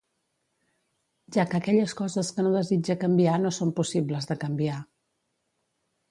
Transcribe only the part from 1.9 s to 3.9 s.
coses que no desitja canviar no són